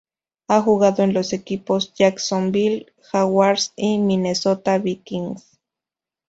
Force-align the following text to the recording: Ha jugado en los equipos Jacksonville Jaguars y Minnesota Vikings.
Ha 0.47 0.61
jugado 0.63 1.03
en 1.03 1.13
los 1.13 1.31
equipos 1.31 1.93
Jacksonville 1.93 2.91
Jaguars 3.11 3.71
y 3.75 3.99
Minnesota 3.99 4.79
Vikings. 4.79 5.59